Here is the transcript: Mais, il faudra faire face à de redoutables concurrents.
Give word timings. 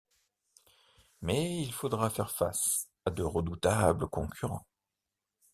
Mais, 1.21 1.61
il 1.61 1.71
faudra 1.71 2.09
faire 2.09 2.31
face 2.31 2.89
à 3.05 3.11
de 3.11 3.21
redoutables 3.21 4.07
concurrents. 4.09 4.65